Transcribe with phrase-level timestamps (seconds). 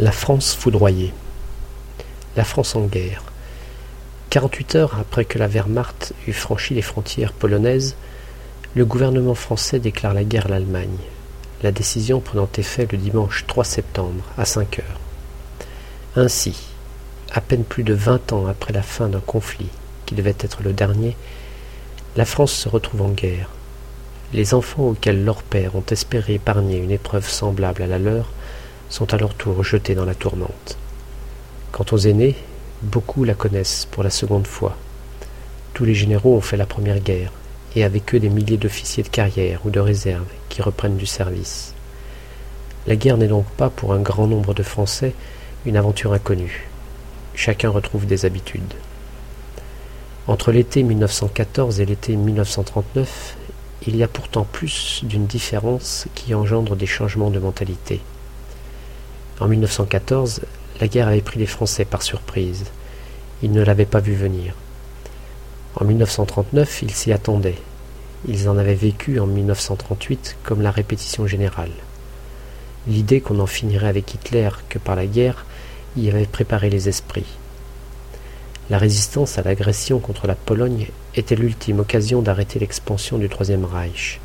[0.00, 1.12] La France foudroyée.
[2.36, 3.24] La France en guerre.
[4.30, 7.96] Quarante-huit heures après que la Wehrmacht eut franchi les frontières polonaises,
[8.76, 10.98] le gouvernement français déclare la guerre à l'Allemagne,
[11.64, 15.00] la décision prenant effet le dimanche 3 septembre à 5 heures.
[16.14, 16.54] Ainsi,
[17.32, 19.70] à peine plus de vingt ans après la fin d'un conflit
[20.06, 21.16] qui devait être le dernier,
[22.14, 23.50] la France se retrouve en guerre.
[24.32, 28.28] Les enfants auxquels leurs pères ont espéré épargner une épreuve semblable à la leur
[28.88, 30.78] sont à leur tour jetés dans la tourmente.
[31.72, 32.36] Quant aux aînés,
[32.82, 34.76] beaucoup la connaissent pour la seconde fois.
[35.74, 37.32] Tous les généraux ont fait la première guerre,
[37.76, 41.74] et avec eux des milliers d'officiers de carrière ou de réserve qui reprennent du service.
[42.86, 45.14] La guerre n'est donc pas pour un grand nombre de Français
[45.66, 46.68] une aventure inconnue.
[47.34, 48.74] Chacun retrouve des habitudes.
[50.26, 53.36] Entre l'été 1914 et l'été 1939,
[53.86, 58.00] il y a pourtant plus d'une différence qui engendre des changements de mentalité.
[59.40, 60.40] En 1914,
[60.80, 62.64] la guerre avait pris les Français par surprise.
[63.42, 64.54] Ils ne l'avaient pas vu venir.
[65.76, 67.58] En 1939, ils s'y attendaient.
[68.26, 71.70] Ils en avaient vécu en 1938 comme la répétition générale.
[72.88, 75.46] L'idée qu'on en finirait avec Hitler que par la guerre
[75.96, 77.38] y avait préparé les esprits.
[78.70, 84.20] La résistance à l'agression contre la Pologne était l'ultime occasion d'arrêter l'expansion du Troisième Reich.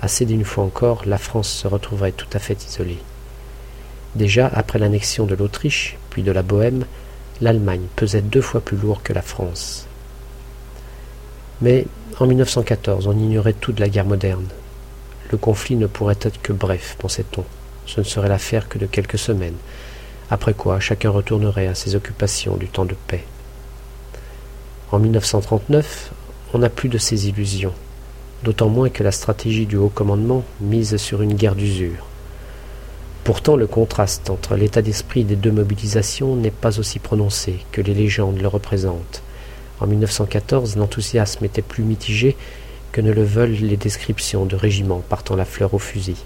[0.00, 2.98] Assez d'une fois encore, la France se retrouverait tout à fait isolée.
[4.14, 6.84] Déjà, après l'annexion de l'Autriche, puis de la Bohême,
[7.40, 9.86] l'Allemagne pesait deux fois plus lourd que la France.
[11.60, 11.86] Mais
[12.20, 14.46] en 1914, on ignorait tout de la guerre moderne.
[15.32, 17.44] Le conflit ne pourrait être que bref, pensait-on.
[17.86, 19.56] Ce ne serait l'affaire que de quelques semaines,
[20.30, 23.24] après quoi chacun retournerait à ses occupations du temps de paix.
[24.92, 26.12] En 1939,
[26.54, 27.74] on n'a plus de ces illusions,
[28.42, 32.06] d'autant moins que la stratégie du haut commandement mise sur une guerre d'usure.
[33.24, 37.94] Pourtant, le contraste entre l'état d'esprit des deux mobilisations n'est pas aussi prononcé que les
[37.94, 39.22] légendes le représentent.
[39.80, 42.36] En 1914, l'enthousiasme était plus mitigé
[42.92, 46.18] que ne le veulent les descriptions de régiments partant la fleur au fusil.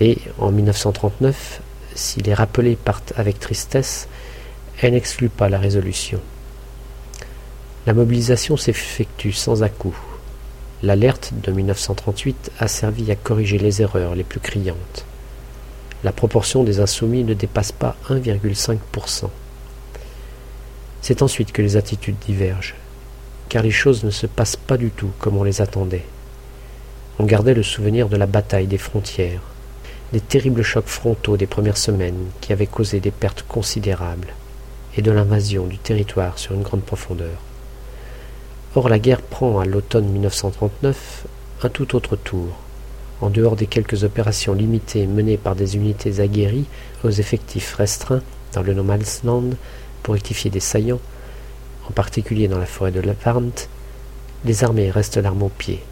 [0.00, 1.60] Et en 1939,
[1.94, 4.08] si les rappelés partent avec tristesse,
[4.82, 6.20] elle n'exclut pas la résolution.
[7.86, 9.96] La mobilisation s'effectue sans à-coup.
[10.82, 15.06] L'alerte de 1938 a servi à corriger les erreurs les plus criantes
[16.06, 19.28] la proportion des insoumis ne dépasse pas 1,5%.
[21.02, 22.76] C'est ensuite que les attitudes divergent,
[23.48, 26.04] car les choses ne se passent pas du tout comme on les attendait.
[27.18, 29.40] On gardait le souvenir de la bataille des frontières,
[30.12, 34.32] des terribles chocs frontaux des premières semaines qui avaient causé des pertes considérables,
[34.96, 37.40] et de l'invasion du territoire sur une grande profondeur.
[38.76, 41.26] Or la guerre prend à l'automne 1939
[41.64, 42.56] un tout autre tour
[43.20, 46.66] en dehors des quelques opérations limitées menées par des unités aguerries
[47.02, 48.22] aux effectifs restreints
[48.52, 48.84] dans le No
[50.02, 51.00] pour rectifier des saillants,
[51.88, 53.68] en particulier dans la forêt de la Warnt,
[54.44, 55.82] les armées restent l'arme au pied.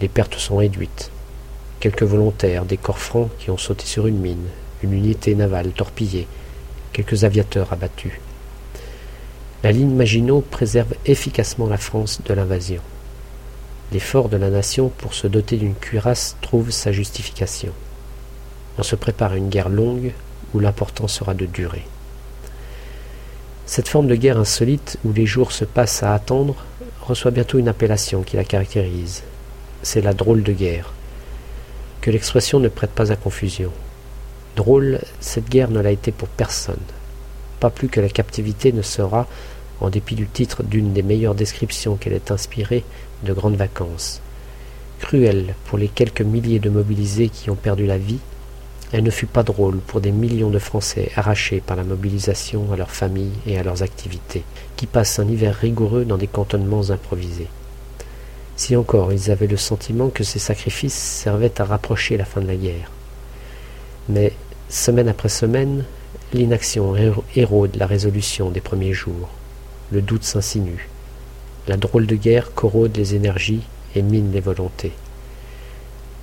[0.00, 1.10] Les pertes sont réduites.
[1.80, 4.46] Quelques volontaires, des corps francs qui ont sauté sur une mine,
[4.82, 6.26] une unité navale torpillée,
[6.92, 8.12] quelques aviateurs abattus.
[9.62, 12.82] La ligne Maginot préserve efficacement la France de l'invasion
[13.92, 17.72] l'effort de la nation pour se doter d'une cuirasse trouve sa justification.
[18.78, 20.12] On se prépare à une guerre longue
[20.54, 21.84] où l'important sera de durer.
[23.66, 26.56] Cette forme de guerre insolite où les jours se passent à attendre
[27.02, 29.22] reçoit bientôt une appellation qui la caractérise.
[29.82, 30.92] C'est la drôle de guerre.
[32.00, 33.72] Que l'expression ne prête pas à confusion.
[34.56, 36.76] Drôle, cette guerre ne l'a été pour personne.
[37.60, 39.26] Pas plus que la captivité ne sera,
[39.82, 42.84] en dépit du titre d'une des meilleures descriptions qu'elle ait inspirées,
[43.24, 44.20] de grandes vacances.
[45.00, 48.20] Cruelle pour les quelques milliers de mobilisés qui ont perdu la vie,
[48.92, 52.76] elle ne fut pas drôle pour des millions de Français arrachés par la mobilisation à
[52.76, 54.44] leurs familles et à leurs activités,
[54.76, 57.48] qui passent un hiver rigoureux dans des cantonnements improvisés.
[58.54, 62.46] Si encore ils avaient le sentiment que ces sacrifices servaient à rapprocher la fin de
[62.46, 62.92] la guerre.
[64.08, 64.32] Mais,
[64.68, 65.84] semaine après semaine,
[66.32, 66.94] l'inaction
[67.34, 69.30] érode la résolution des premiers jours.
[69.92, 70.88] Le doute s'insinue.
[71.68, 73.60] La drôle de guerre corrode les énergies
[73.94, 74.92] et mine les volontés.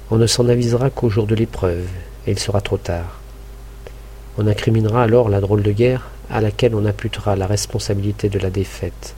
[0.09, 1.85] On ne s'en avisera qu'au jour de l'épreuve,
[2.25, 3.19] et il sera trop tard.
[4.39, 8.49] On incriminera alors la drôle de guerre à laquelle on imputera la responsabilité de la
[8.49, 9.13] défaite.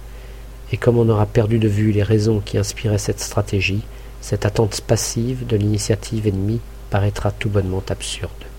[0.73, 3.83] Et comme on aura perdu de vue les raisons qui inspiraient cette stratégie,
[4.19, 6.59] cette attente passive de l'initiative ennemie
[6.89, 8.50] paraîtra tout bonnement absurde.